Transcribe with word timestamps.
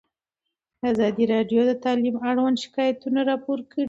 ازادي 0.91 1.23
راډیو 1.33 1.61
د 1.67 1.71
تعلیم 1.83 2.15
اړوند 2.29 2.57
شکایتونه 2.63 3.19
راپور 3.29 3.59
کړي. 3.71 3.79